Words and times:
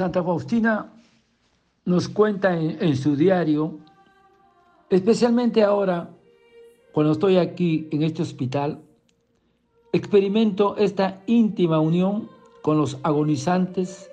Santa 0.00 0.24
Faustina 0.24 0.90
nos 1.84 2.08
cuenta 2.08 2.58
en, 2.58 2.96
su 2.96 3.16
diario, 3.16 3.80
especialmente 4.88 5.62
ahora, 5.62 6.08
cuando 6.92 7.12
estoy 7.12 7.36
aquí 7.36 7.86
en 7.90 8.04
este 8.04 8.22
hospital, 8.22 8.80
experimento 9.92 10.74
esta 10.78 11.22
íntima 11.26 11.80
unión 11.80 12.30
con 12.62 12.78
los 12.78 12.98
agonizantes 13.02 14.10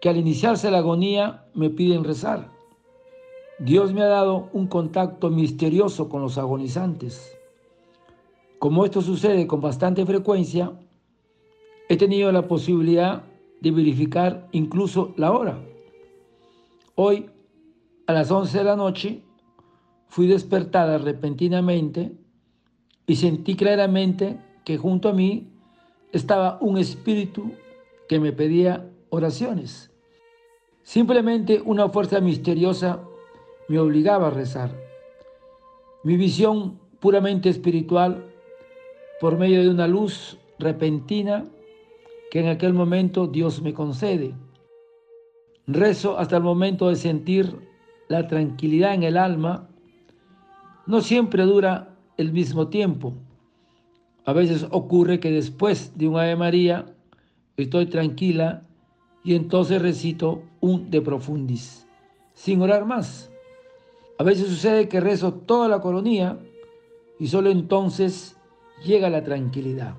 que 0.00 0.08
al 0.08 0.18
iniciarse 0.18 0.70
la 0.70 0.78
agonía 0.78 1.44
me 1.52 1.68
piden 1.68 2.04
rezar. 2.04 2.48
Dios 3.58 3.92
me 3.92 4.02
ha 4.02 4.06
dado 4.06 4.50
un 4.52 4.68
contacto 4.68 5.30
misterioso 5.30 6.08
con 6.08 6.22
los 6.22 6.38
agonizantes. 6.38 7.36
Como 8.60 8.84
esto 8.84 9.02
sucede 9.02 9.48
con 9.48 9.60
bastante 9.60 10.06
frecuencia, 10.06 10.70
he 11.88 11.96
tenido 11.96 12.30
la 12.30 12.46
posibilidad 12.46 13.24
de 13.60 13.70
verificar 13.70 14.48
incluso 14.52 15.14
la 15.16 15.32
hora. 15.32 15.58
Hoy, 16.94 17.30
a 18.06 18.12
las 18.12 18.30
11 18.30 18.58
de 18.58 18.64
la 18.64 18.76
noche, 18.76 19.22
fui 20.08 20.26
despertada 20.26 20.98
repentinamente 20.98 22.12
y 23.06 23.16
sentí 23.16 23.54
claramente 23.54 24.38
que 24.64 24.76
junto 24.76 25.08
a 25.08 25.12
mí 25.12 25.48
estaba 26.12 26.58
un 26.60 26.78
espíritu 26.78 27.52
que 28.08 28.20
me 28.20 28.32
pedía 28.32 28.88
oraciones. 29.10 29.90
Simplemente 30.82 31.60
una 31.64 31.88
fuerza 31.88 32.20
misteriosa 32.20 33.02
me 33.68 33.78
obligaba 33.78 34.28
a 34.28 34.30
rezar. 34.30 34.70
Mi 36.04 36.16
visión 36.16 36.78
puramente 37.00 37.48
espiritual, 37.48 38.24
por 39.20 39.38
medio 39.38 39.62
de 39.62 39.70
una 39.70 39.86
luz 39.86 40.38
repentina 40.58 41.44
que 42.30 42.40
en 42.40 42.48
aquel 42.48 42.72
momento 42.72 43.26
Dios 43.26 43.62
me 43.62 43.74
concede. 43.74 44.34
Rezo 45.66 46.18
hasta 46.18 46.36
el 46.36 46.42
momento 46.42 46.88
de 46.88 46.96
sentir 46.96 47.56
la 48.08 48.26
tranquilidad 48.28 48.94
en 48.94 49.02
el 49.02 49.16
alma. 49.16 49.68
No 50.86 51.00
siempre 51.00 51.42
dura 51.42 51.96
el 52.16 52.32
mismo 52.32 52.68
tiempo. 52.68 53.14
A 54.24 54.32
veces 54.32 54.66
ocurre 54.70 55.20
que 55.20 55.30
después 55.30 55.96
de 55.96 56.08
un 56.08 56.16
Ave 56.16 56.36
María 56.36 56.86
estoy 57.56 57.86
tranquila 57.86 58.62
y 59.24 59.34
entonces 59.34 59.82
recito 59.82 60.42
un 60.60 60.90
de 60.90 61.00
profundis, 61.00 61.86
sin 62.32 62.60
orar 62.62 62.86
más. 62.86 63.30
A 64.18 64.24
veces 64.24 64.48
sucede 64.48 64.88
que 64.88 65.00
rezo 65.00 65.34
toda 65.34 65.68
la 65.68 65.80
coronía 65.80 66.38
y 67.18 67.26
solo 67.26 67.50
entonces 67.50 68.36
llega 68.84 69.10
la 69.10 69.24
tranquilidad. 69.24 69.94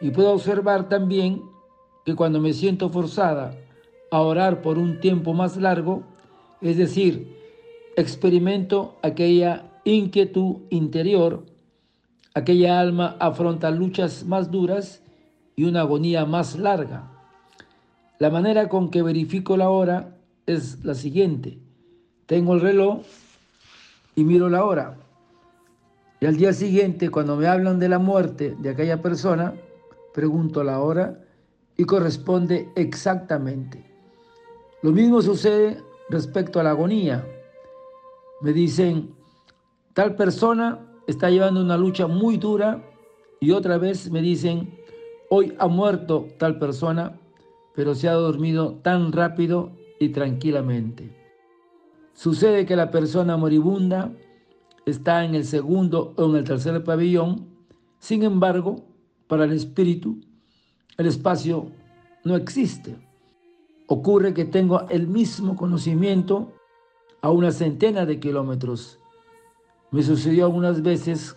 Y 0.00 0.10
puedo 0.10 0.32
observar 0.32 0.88
también 0.88 1.42
que 2.04 2.14
cuando 2.14 2.40
me 2.40 2.52
siento 2.52 2.88
forzada 2.88 3.54
a 4.10 4.20
orar 4.20 4.62
por 4.62 4.78
un 4.78 5.00
tiempo 5.00 5.34
más 5.34 5.56
largo, 5.56 6.02
es 6.60 6.76
decir, 6.76 7.36
experimento 7.96 8.98
aquella 9.02 9.64
inquietud 9.84 10.62
interior, 10.70 11.44
aquella 12.34 12.80
alma 12.80 13.16
afronta 13.20 13.70
luchas 13.70 14.24
más 14.24 14.50
duras 14.50 15.02
y 15.56 15.64
una 15.64 15.82
agonía 15.82 16.24
más 16.24 16.58
larga. 16.58 17.10
La 18.18 18.30
manera 18.30 18.68
con 18.68 18.90
que 18.90 19.02
verifico 19.02 19.56
la 19.56 19.70
hora 19.70 20.16
es 20.46 20.84
la 20.84 20.94
siguiente. 20.94 21.58
Tengo 22.26 22.54
el 22.54 22.60
reloj 22.60 23.02
y 24.14 24.24
miro 24.24 24.48
la 24.48 24.64
hora. 24.64 24.96
Y 26.20 26.26
al 26.26 26.36
día 26.36 26.52
siguiente, 26.52 27.08
cuando 27.10 27.36
me 27.36 27.46
hablan 27.46 27.78
de 27.78 27.88
la 27.88 27.98
muerte 27.98 28.54
de 28.58 28.70
aquella 28.70 29.00
persona, 29.00 29.54
pregunto 30.12 30.62
la 30.64 30.80
hora 30.80 31.24
y 31.76 31.84
corresponde 31.84 32.68
exactamente. 32.76 33.84
Lo 34.82 34.92
mismo 34.92 35.22
sucede 35.22 35.82
respecto 36.08 36.60
a 36.60 36.62
la 36.62 36.70
agonía. 36.70 37.26
Me 38.40 38.52
dicen, 38.52 39.14
tal 39.94 40.16
persona 40.16 40.78
está 41.06 41.30
llevando 41.30 41.60
una 41.60 41.76
lucha 41.76 42.06
muy 42.06 42.36
dura 42.36 42.82
y 43.40 43.52
otra 43.52 43.78
vez 43.78 44.10
me 44.10 44.20
dicen, 44.20 44.78
hoy 45.28 45.54
ha 45.58 45.66
muerto 45.68 46.28
tal 46.38 46.58
persona, 46.58 47.18
pero 47.74 47.94
se 47.94 48.08
ha 48.08 48.12
dormido 48.12 48.74
tan 48.82 49.12
rápido 49.12 49.72
y 49.98 50.10
tranquilamente. 50.10 51.16
Sucede 52.14 52.66
que 52.66 52.76
la 52.76 52.90
persona 52.90 53.36
moribunda 53.36 54.12
está 54.84 55.24
en 55.24 55.34
el 55.34 55.44
segundo 55.44 56.12
o 56.16 56.24
en 56.26 56.36
el 56.36 56.44
tercer 56.44 56.82
pabellón, 56.84 57.46
sin 57.98 58.22
embargo, 58.22 58.84
para 59.30 59.44
el 59.44 59.52
espíritu, 59.52 60.18
el 60.98 61.06
espacio 61.06 61.70
no 62.24 62.34
existe. 62.34 62.96
Ocurre 63.86 64.34
que 64.34 64.44
tengo 64.44 64.88
el 64.88 65.06
mismo 65.06 65.54
conocimiento 65.54 66.52
a 67.22 67.30
una 67.30 67.52
centena 67.52 68.06
de 68.06 68.18
kilómetros. 68.18 68.98
Me 69.92 70.02
sucedió 70.02 70.46
algunas 70.46 70.82
veces 70.82 71.36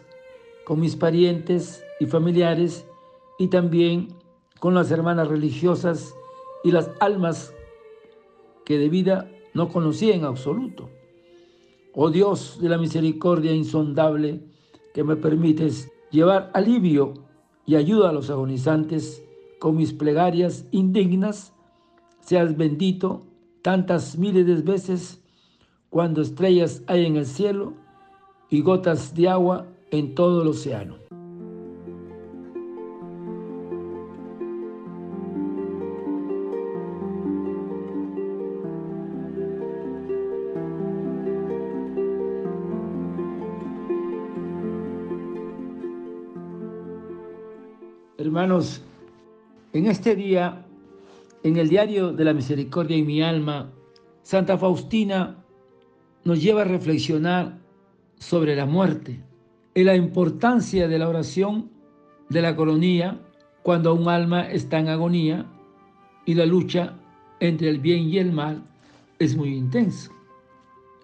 con 0.65 0.79
mis 0.79 0.95
parientes 0.95 1.85
y 1.99 2.07
familiares 2.07 2.87
y 3.37 3.49
también 3.49 4.07
con 4.59 4.73
las 4.73 4.89
hermanas 4.89 5.27
religiosas 5.27 6.15
y 6.63 6.71
las 6.71 6.89
almas 6.99 7.53
que 8.65 8.79
de 8.79 8.89
vida 8.89 9.29
no 9.53 9.69
conocía 9.69 10.15
en 10.15 10.23
absoluto. 10.23 10.89
Oh 11.93 12.09
Dios 12.09 12.57
de 12.59 12.69
la 12.69 12.79
misericordia 12.79 13.51
insondable, 13.51 14.41
que 14.95 15.03
me 15.03 15.15
permites 15.15 15.91
llevar 16.09 16.49
alivio 16.55 17.23
y 17.65 17.75
ayuda 17.75 18.09
a 18.09 18.13
los 18.13 18.29
agonizantes 18.29 19.23
con 19.59 19.77
mis 19.77 19.93
plegarias 19.93 20.65
indignas, 20.71 21.53
seas 22.19 22.57
bendito 22.57 23.23
tantas 23.61 24.17
miles 24.17 24.45
de 24.45 24.55
veces 24.55 25.21
cuando 25.89 26.21
estrellas 26.21 26.83
hay 26.87 27.05
en 27.05 27.15
el 27.17 27.25
cielo 27.25 27.73
y 28.49 28.61
gotas 28.61 29.15
de 29.15 29.29
agua 29.29 29.67
en 29.91 30.15
todo 30.15 30.41
el 30.41 30.49
océano. 30.49 31.02
Hermanos, 48.33 48.81
en 49.73 49.85
este 49.85 50.15
día, 50.15 50.65
en 51.43 51.57
el 51.57 51.69
diario 51.69 52.11
de 52.11 52.23
la 52.23 52.33
misericordia 52.33 52.97
y 52.97 53.03
mi 53.03 53.21
alma, 53.21 53.69
Santa 54.23 54.57
Faustina 54.57 55.37
nos 56.23 56.41
lleva 56.41 56.63
a 56.63 56.65
reflexionar 56.65 57.59
sobre 58.17 58.55
la 58.55 58.65
muerte 58.65 59.23
y 59.75 59.83
la 59.83 59.95
importancia 59.95 60.87
de 60.87 60.97
la 60.97 61.09
oración 61.09 61.69
de 62.29 62.41
la 62.41 62.55
coronía 62.55 63.21
cuando 63.61 63.93
un 63.93 64.09
alma 64.09 64.49
está 64.49 64.79
en 64.79 64.87
agonía 64.87 65.45
y 66.25 66.33
la 66.33 66.47
lucha 66.47 66.97
entre 67.39 67.69
el 67.69 67.77
bien 67.77 68.09
y 68.09 68.17
el 68.17 68.31
mal 68.31 68.63
es 69.19 69.37
muy 69.37 69.53
intensa. 69.53 70.09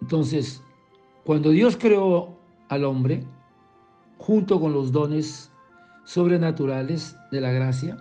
Entonces, 0.02 0.64
cuando 1.26 1.52
Dios 1.52 1.78
creó 1.78 2.40
al 2.70 2.86
hombre, 2.86 3.24
junto 4.18 4.60
con 4.60 4.74
los 4.74 4.92
dones 4.92 5.49
sobrenaturales 6.10 7.16
de 7.30 7.40
la 7.40 7.52
gracia, 7.52 7.96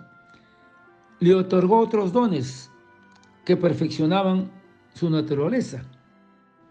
le 1.19 1.35
otorgó 1.35 1.77
otros 1.77 2.11
dones 2.11 2.71
que 3.45 3.55
perfeccionaban 3.55 4.49
su 4.95 5.11
naturaleza. 5.11 5.83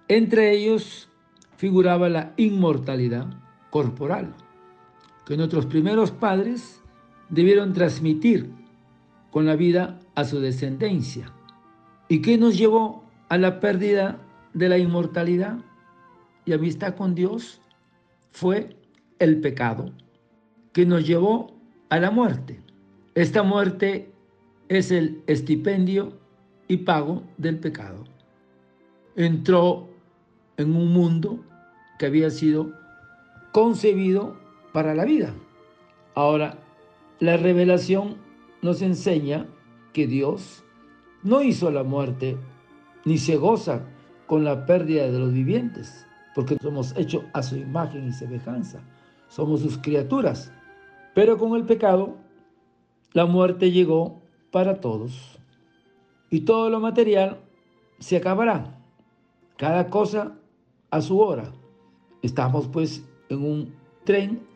Entre 0.09 0.51
ellos 0.51 1.09
figuraba 1.57 2.09
la 2.09 2.33
inmortalidad 2.37 3.29
corporal, 3.71 4.35
que 5.27 5.37
nuestros 5.37 5.67
primeros 5.67 6.11
padres 6.11 6.83
debieron 7.29 7.73
transmitir 7.73 8.51
con 9.31 9.47
la 9.47 9.55
vida 9.55 10.01
a 10.17 10.25
su 10.25 10.41
descendencia. 10.41 11.33
¿Y 12.09 12.21
qué 12.21 12.37
nos 12.37 12.59
llevó 12.59 13.05
a 13.29 13.39
la 13.39 13.61
pérdida 13.61 14.19
de 14.55 14.69
la 14.69 14.79
inmortalidad 14.79 15.59
y 16.45 16.53
amistad 16.53 16.97
con 16.97 17.15
Dios? 17.15 17.61
Fue 18.33 18.77
el 19.21 19.41
pecado 19.41 19.93
que 20.79 20.87
nos 20.87 21.05
llevó 21.05 21.51
a 21.89 21.99
la 21.99 22.13
muerte. 22.13 22.61
Esta 23.17 23.43
muerte 23.43 24.13
es 24.69 24.93
el 24.93 25.25
estipendio 25.27 26.21
y 26.69 26.77
pago 26.77 27.25
del 27.37 27.59
pecado. 27.59 28.05
Entró 29.17 29.89
en 30.57 30.77
un 30.77 30.93
mundo 30.93 31.41
que 31.99 32.07
había 32.07 32.31
sido 32.31 32.73
concebido 33.51 34.37
para 34.73 34.95
la 34.95 35.05
vida. 35.05 35.35
Ahora, 36.15 36.61
la 37.19 37.37
revelación 37.37 38.15
nos 38.63 38.81
enseña 38.81 39.49
que 39.93 40.07
Dios 40.07 40.63
no 41.25 41.43
hizo 41.43 41.73
la 41.73 41.83
muerte 41.83 42.37
ni 43.05 43.19
se 43.19 43.35
goza 43.35 43.83
con 44.29 44.45
la 44.45 44.65
pérdida 44.65 45.11
de 45.11 45.19
los 45.19 45.33
vivientes, 45.33 46.07
porque 46.37 46.57
somos 46.63 46.95
hechos 46.97 47.25
a 47.33 47.43
su 47.43 47.57
imagen 47.57 48.07
y 48.07 48.13
semejanza, 48.13 48.81
somos 49.27 49.63
sus 49.63 49.77
criaturas. 49.79 50.53
Pero 51.19 51.37
con 51.37 51.57
el 51.57 51.65
pecado, 51.65 52.15
la 53.13 53.27
muerte 53.27 53.73
llegó 53.73 54.23
para 54.53 54.79
todos. 54.79 55.37
y 56.31 56.43
todo 56.43 56.71
lo 56.71 56.79
material 56.79 57.41
se 57.99 58.19
acabará. 58.19 58.79
Cada 59.57 59.91
cosa 59.91 60.39
a 60.93 61.01
su 61.01 61.19
hora. 61.19 61.51
Estamos 62.23 62.69
pues 62.69 63.05
en 63.31 63.45
un 63.45 63.75
tren 64.05 64.47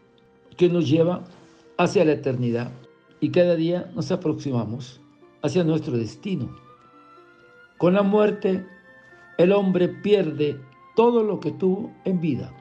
que 0.56 0.68
nos 0.68 0.88
lleva 0.88 1.24
hacia 1.78 2.04
la 2.04 2.12
eternidad 2.12 2.70
y 3.18 3.30
cada 3.30 3.56
día 3.56 3.90
nos 3.96 4.12
aproximamos 4.12 5.00
hacia 5.42 5.64
nuestro 5.64 5.96
destino. 5.96 6.48
Con 7.76 7.94
la 7.94 8.04
muerte, 8.04 8.64
el 9.36 9.50
hombre 9.50 9.88
pierde 9.88 10.60
todo 10.94 11.24
lo 11.24 11.40
que 11.40 11.50
tuvo 11.50 11.92
en 12.04 12.20
vida. 12.20 12.52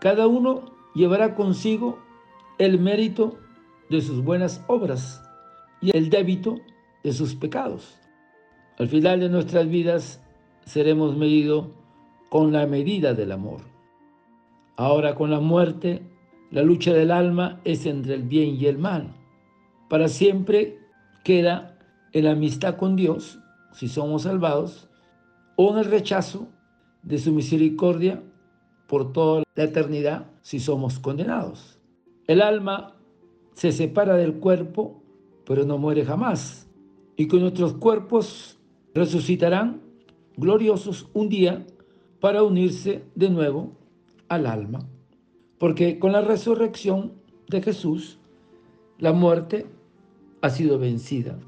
Cada 0.00 0.26
uno 0.26 0.66
llevará 0.94 1.34
consigo 1.34 1.98
el 2.58 2.78
mérito 2.78 3.38
de 3.90 4.00
sus 4.00 4.22
buenas 4.22 4.62
obras 4.68 5.22
y 5.80 5.96
el 5.96 6.10
débito 6.10 6.56
de 7.02 7.12
sus 7.12 7.34
pecados. 7.34 7.98
Al 8.78 8.88
final 8.88 9.20
de 9.20 9.28
nuestras 9.28 9.68
vidas 9.68 10.22
seremos 10.64 11.16
medidos 11.16 11.66
con 12.30 12.52
la 12.52 12.66
medida 12.66 13.14
del 13.14 13.32
amor. 13.32 13.60
Ahora 14.76 15.14
con 15.14 15.30
la 15.30 15.40
muerte, 15.40 16.02
la 16.50 16.62
lucha 16.62 16.92
del 16.92 17.10
alma 17.10 17.60
es 17.64 17.86
entre 17.86 18.14
el 18.14 18.22
bien 18.22 18.56
y 18.56 18.66
el 18.66 18.78
mal. 18.78 19.14
Para 19.88 20.08
siempre 20.08 20.78
queda 21.24 21.78
en 22.12 22.26
amistad 22.26 22.76
con 22.76 22.96
Dios, 22.96 23.38
si 23.72 23.88
somos 23.88 24.22
salvados, 24.22 24.88
o 25.56 25.72
en 25.72 25.78
el 25.78 25.84
rechazo 25.84 26.48
de 27.02 27.18
su 27.18 27.32
misericordia 27.32 28.22
por 28.86 29.12
toda 29.12 29.42
la 29.54 29.64
eternidad, 29.64 30.26
si 30.42 30.60
somos 30.60 30.98
condenados. 30.98 31.78
El 32.26 32.40
alma 32.40 32.96
se 33.54 33.72
separa 33.72 34.16
del 34.16 34.34
cuerpo, 34.34 35.02
pero 35.44 35.64
no 35.64 35.78
muere 35.78 36.04
jamás. 36.04 36.68
Y 37.16 37.28
con 37.28 37.40
nuestros 37.40 37.74
cuerpos 37.74 38.58
resucitarán 38.94 39.82
gloriosos 40.36 41.08
un 41.12 41.28
día 41.28 41.66
para 42.20 42.42
unirse 42.42 43.04
de 43.14 43.30
nuevo 43.30 43.72
al 44.28 44.46
alma. 44.46 44.86
Porque 45.58 45.98
con 45.98 46.12
la 46.12 46.20
resurrección 46.20 47.12
de 47.48 47.62
Jesús, 47.62 48.18
la 48.98 49.12
muerte 49.12 49.66
ha 50.40 50.50
sido 50.50 50.78
vencida. 50.78 51.38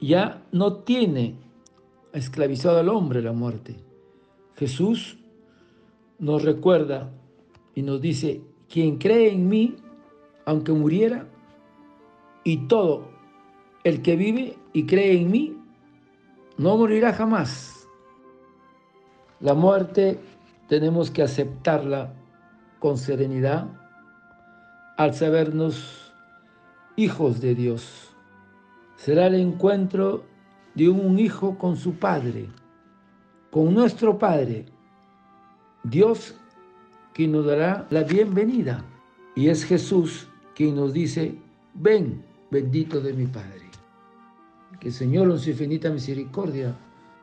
Ya 0.00 0.46
no 0.52 0.78
tiene 0.78 1.36
esclavizado 2.12 2.78
al 2.78 2.88
hombre 2.88 3.22
la 3.22 3.32
muerte. 3.32 3.76
Jesús 4.56 5.18
nos 6.18 6.42
recuerda 6.42 7.12
y 7.74 7.82
nos 7.82 8.00
dice, 8.00 8.42
quien 8.70 8.98
cree 8.98 9.32
en 9.32 9.48
mí, 9.48 9.76
aunque 10.46 10.72
muriera, 10.72 11.26
y 12.44 12.68
todo 12.68 13.10
el 13.84 14.00
que 14.00 14.16
vive 14.16 14.56
y 14.72 14.86
cree 14.86 15.20
en 15.20 15.30
mí, 15.30 15.58
no 16.56 16.76
morirá 16.76 17.12
jamás. 17.12 17.88
La 19.40 19.54
muerte 19.54 20.20
tenemos 20.68 21.10
que 21.10 21.22
aceptarla 21.22 22.14
con 22.78 22.96
serenidad 22.96 23.68
al 24.96 25.14
sabernos 25.14 26.12
hijos 26.96 27.40
de 27.40 27.54
Dios. 27.54 28.14
Será 28.96 29.26
el 29.26 29.34
encuentro 29.34 30.24
de 30.74 30.88
un 30.88 31.18
hijo 31.18 31.58
con 31.58 31.76
su 31.76 31.94
Padre, 31.94 32.48
con 33.50 33.74
nuestro 33.74 34.18
Padre, 34.18 34.66
Dios 35.82 36.39
quien 37.14 37.32
nos 37.32 37.46
dará 37.46 37.86
la 37.90 38.02
bienvenida. 38.02 38.84
Y 39.34 39.48
es 39.48 39.64
Jesús 39.64 40.28
quien 40.54 40.76
nos 40.76 40.92
dice, 40.92 41.34
ven, 41.74 42.22
bendito 42.50 43.00
de 43.00 43.12
mi 43.12 43.26
Padre. 43.26 43.70
Que 44.80 44.90
Señor 44.90 45.30
en 45.30 45.38
su 45.38 45.50
infinita 45.50 45.90
misericordia 45.90 46.74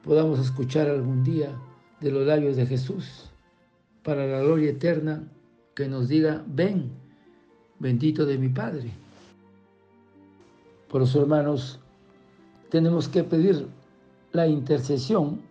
podamos 0.04 0.40
escuchar 0.40 0.90
algún 0.90 1.24
día 1.24 1.52
de 2.00 2.12
los 2.12 2.26
labios 2.26 2.56
de 2.56 2.66
Jesús 2.66 3.32
para 4.04 4.26
la 4.26 4.42
gloria 4.42 4.72
eterna 4.72 5.24
que 5.76 5.88
nos 5.88 6.08
diga, 6.08 6.44
ven, 6.48 6.92
bendito 7.80 8.26
de 8.26 8.38
mi 8.38 8.50
Padre. 8.50 8.92
Por 10.88 11.02
eso, 11.02 11.22
hermanos, 11.22 11.80
tenemos 12.70 13.08
que 13.08 13.24
pedir 13.24 13.68
la 14.32 14.48
intercesión 14.48 15.42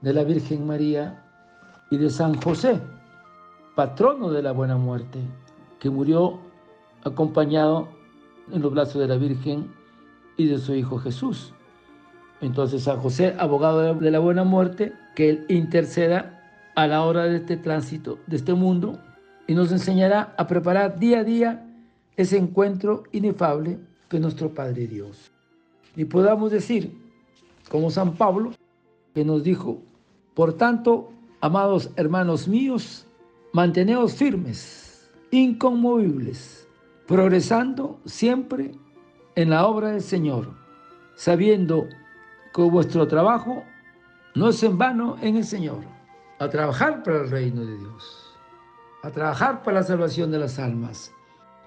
de 0.00 0.12
la 0.12 0.24
Virgen 0.24 0.66
María 0.66 1.24
y 1.90 1.96
de 1.96 2.10
San 2.10 2.40
José, 2.40 2.80
patrono 3.74 4.30
de 4.30 4.42
la 4.42 4.52
buena 4.52 4.76
muerte, 4.76 5.18
que 5.80 5.90
murió 5.90 6.38
acompañado 7.02 7.88
en 8.52 8.62
los 8.62 8.72
brazos 8.72 9.00
de 9.00 9.08
la 9.08 9.16
Virgen 9.16 9.72
y 10.36 10.46
de 10.46 10.58
su 10.58 10.74
Hijo 10.74 10.98
Jesús. 10.98 11.52
Entonces 12.40 12.84
San 12.84 13.00
José, 13.00 13.34
abogado 13.38 13.94
de 13.94 14.10
la 14.10 14.18
buena 14.18 14.44
muerte, 14.44 14.92
que 15.14 15.30
él 15.30 15.46
interceda 15.48 16.42
a 16.74 16.86
la 16.86 17.02
hora 17.02 17.24
de 17.24 17.36
este 17.36 17.56
tránsito, 17.56 18.18
de 18.26 18.36
este 18.36 18.54
mundo, 18.54 18.98
y 19.46 19.54
nos 19.54 19.72
enseñará 19.72 20.34
a 20.38 20.46
preparar 20.46 20.98
día 20.98 21.20
a 21.20 21.24
día 21.24 21.66
ese 22.16 22.36
encuentro 22.38 23.04
inefable 23.12 23.78
con 24.10 24.22
nuestro 24.22 24.52
Padre 24.52 24.86
Dios. 24.86 25.30
Y 25.96 26.04
podamos 26.04 26.50
decir, 26.50 26.96
como 27.70 27.90
San 27.90 28.14
Pablo, 28.14 28.52
que 29.14 29.24
nos 29.24 29.44
dijo, 29.44 29.78
por 30.34 30.54
tanto, 30.54 31.10
amados 31.40 31.90
hermanos 31.96 32.48
míos, 32.48 33.06
manteneos 33.54 34.14
firmes, 34.14 35.08
inconmovibles, 35.30 36.68
progresando 37.06 38.00
siempre 38.04 38.72
en 39.36 39.50
la 39.50 39.68
obra 39.68 39.92
del 39.92 40.00
Señor, 40.00 40.52
sabiendo 41.14 41.86
que 42.52 42.62
vuestro 42.62 43.06
trabajo 43.06 43.62
no 44.34 44.48
es 44.48 44.60
en 44.64 44.76
vano 44.76 45.16
en 45.22 45.36
el 45.36 45.44
Señor, 45.44 45.82
a 46.40 46.50
trabajar 46.50 47.04
para 47.04 47.20
el 47.20 47.30
reino 47.30 47.64
de 47.64 47.78
Dios, 47.78 48.34
a 49.04 49.10
trabajar 49.12 49.62
para 49.62 49.78
la 49.78 49.86
salvación 49.86 50.32
de 50.32 50.40
las 50.40 50.58
almas. 50.58 51.12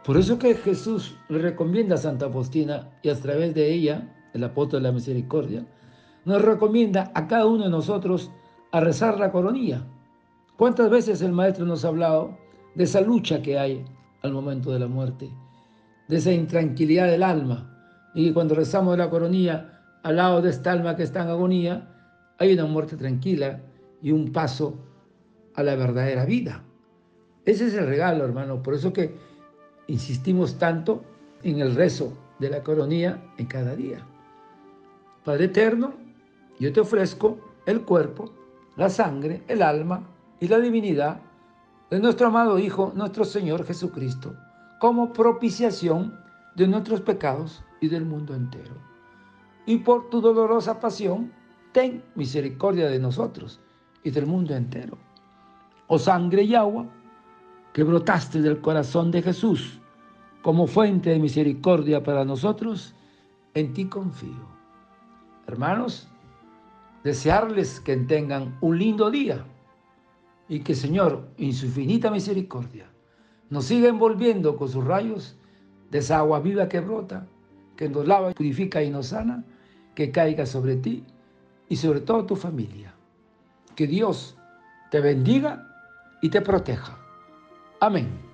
Por 0.04 0.18
eso 0.18 0.38
que 0.38 0.56
Jesús 0.56 1.18
le 1.30 1.40
recomienda 1.40 1.96
a 1.96 2.00
Santa 2.00 2.30
Faustina 2.30 2.90
y 3.02 3.08
a 3.08 3.16
través 3.16 3.56
de 3.56 3.72
ella, 3.72 4.14
el 4.34 4.44
apóstol 4.44 4.84
de 4.84 4.90
la 4.90 4.94
misericordia, 4.94 5.66
nos 6.26 6.42
recomienda 6.42 7.14
a 7.16 7.28
cada 7.28 7.46
uno 7.46 7.64
de 7.64 7.70
nosotros 7.70 8.30
a 8.74 8.82
rezar 8.82 9.18
la 9.18 9.32
coronilla. 9.32 9.88
¿Cuántas 10.58 10.90
veces 10.90 11.22
el 11.22 11.34
Maestro 11.34 11.68
nos 11.68 11.86
ha 11.86 11.90
hablado 11.90 12.36
de 12.74 12.86
esa 12.86 13.00
lucha 13.00 13.44
que 13.44 13.60
hay 13.60 13.86
al 14.24 14.34
momento 14.34 14.72
de 14.72 14.80
la 14.80 14.88
muerte, 14.88 15.30
de 16.08 16.18
esa 16.18 16.32
intranquilidad 16.32 17.06
del 17.06 17.22
alma? 17.22 18.10
Y 18.16 18.34
cuando 18.34 18.56
rezamos 18.56 18.98
la 18.98 19.08
coronilla, 19.08 20.00
al 20.02 20.16
lado 20.16 20.42
de 20.42 20.50
esta 20.50 20.72
alma 20.72 20.96
que 20.96 21.04
está 21.04 21.22
en 21.22 21.30
agonía, 21.30 21.88
hay 22.40 22.54
una 22.54 22.66
muerte 22.66 22.98
tranquila 22.98 23.62
y 24.02 24.12
un 24.12 24.32
paso 24.32 24.80
a 25.54 25.62
la 25.62 25.76
verdadera 25.76 26.26
vida. 26.26 26.64
Ese 27.46 27.68
es 27.68 27.76
el 27.76 27.86
regalo, 27.86 28.26
hermano. 28.26 28.64
Por 28.64 28.74
eso 28.74 28.92
que 28.92 29.16
insistimos 29.86 30.58
tanto 30.58 31.04
en 31.44 31.60
el 31.60 31.76
rezo 31.76 32.18
de 32.40 32.50
la 32.50 32.64
coronilla 32.64 33.22
en 33.38 33.46
cada 33.46 33.76
día. 33.76 34.04
Padre 35.24 35.46
eterno, 35.46 35.94
yo 36.60 36.74
te 36.74 36.80
ofrezco 36.80 37.38
el 37.68 37.82
cuerpo, 37.82 38.34
la 38.76 38.90
sangre, 38.90 39.44
el 39.48 39.62
alma 39.62 40.17
y 40.40 40.48
la 40.48 40.60
divinidad 40.60 41.20
de 41.90 42.00
nuestro 42.00 42.28
amado 42.28 42.60
Hijo, 42.60 42.92
nuestro 42.96 43.26
Señor 43.26 43.66
Jesucristo, 43.66 44.36
como 44.80 45.14
propiciación 45.14 46.20
de 46.56 46.68
nuestros 46.68 47.02
pecados 47.02 47.64
y 47.82 47.88
del 47.88 48.06
mundo 48.06 48.36
entero. 48.36 48.76
Y 49.66 49.78
por 49.78 50.10
tu 50.10 50.22
dolorosa 50.22 50.80
pasión, 50.80 51.32
ten 51.72 52.04
misericordia 52.16 52.88
de 52.90 53.00
nosotros 53.00 53.60
y 54.04 54.12
del 54.12 54.26
mundo 54.26 54.56
entero. 54.56 54.98
Oh 55.88 56.00
sangre 56.00 56.44
y 56.44 56.56
agua, 56.56 56.86
que 57.74 57.84
brotaste 57.84 58.42
del 58.42 58.62
corazón 58.62 59.12
de 59.12 59.22
Jesús 59.22 59.80
como 60.42 60.68
fuente 60.68 61.10
de 61.10 61.20
misericordia 61.20 62.02
para 62.04 62.24
nosotros, 62.24 62.96
en 63.54 63.74
ti 63.74 63.86
confío. 63.86 64.48
Hermanos, 65.46 66.08
desearles 67.04 67.80
que 67.80 67.98
tengan 67.98 68.58
un 68.62 68.78
lindo 68.78 69.12
día 69.12 69.46
y 70.50 70.60
que 70.60 70.76
Señor, 70.76 71.28
en 71.38 71.54
su 71.54 71.66
infinita 71.66 72.12
misericordia, 72.12 72.90
nos 73.50 73.66
siga 73.66 73.90
envolviendo 73.90 74.58
con 74.58 74.70
sus 74.70 74.84
rayos 74.84 75.38
de 75.92 76.00
esa 76.00 76.20
agua 76.20 76.40
viva 76.40 76.68
que 76.68 76.80
brota, 76.80 77.28
que 77.76 77.90
nos 77.90 78.08
lava, 78.08 78.32
purifica 78.32 78.84
y 78.84 78.90
nos 78.90 79.08
sana, 79.08 79.44
que 79.96 80.12
caiga 80.12 80.46
sobre 80.46 80.76
ti 80.76 81.04
y 81.70 81.76
sobre 81.76 82.02
toda 82.02 82.26
tu 82.26 82.36
familia. 82.36 82.94
Que 83.76 83.88
Dios 83.88 84.38
te 84.92 85.02
bendiga 85.02 85.68
y 86.22 86.30
te 86.30 86.42
proteja. 86.42 86.98
Amén. 87.80 88.27